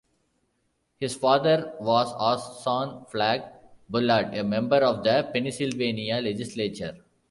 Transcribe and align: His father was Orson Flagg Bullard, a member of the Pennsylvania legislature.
His 0.99 1.15
father 1.15 1.75
was 1.79 2.11
Orson 2.17 3.05
Flagg 3.05 3.43
Bullard, 3.87 4.33
a 4.33 4.43
member 4.43 4.77
of 4.77 5.03
the 5.03 5.29
Pennsylvania 5.31 6.15
legislature. 6.19 6.97